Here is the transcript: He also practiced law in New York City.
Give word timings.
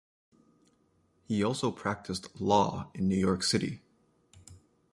He 1.27 1.43
also 1.43 1.69
practiced 1.69 2.41
law 2.41 2.89
in 2.95 3.07
New 3.07 3.15
York 3.19 3.43
City. 3.43 3.81